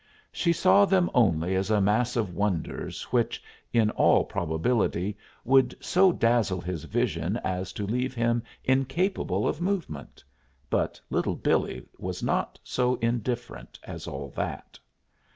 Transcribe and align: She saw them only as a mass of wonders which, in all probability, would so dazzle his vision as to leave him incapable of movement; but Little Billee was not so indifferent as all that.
She 0.31 0.51
saw 0.51 0.85
them 0.85 1.11
only 1.13 1.53
as 1.55 1.69
a 1.69 1.79
mass 1.79 2.15
of 2.15 2.33
wonders 2.33 3.03
which, 3.13 3.43
in 3.71 3.91
all 3.91 4.23
probability, 4.25 5.15
would 5.45 5.75
so 5.79 6.11
dazzle 6.11 6.59
his 6.59 6.85
vision 6.85 7.37
as 7.43 7.71
to 7.73 7.85
leave 7.85 8.15
him 8.15 8.41
incapable 8.63 9.47
of 9.47 9.61
movement; 9.61 10.23
but 10.71 10.99
Little 11.11 11.35
Billee 11.35 11.85
was 11.99 12.23
not 12.23 12.57
so 12.63 12.95
indifferent 12.95 13.79
as 13.83 14.07
all 14.07 14.29
that. 14.29 14.79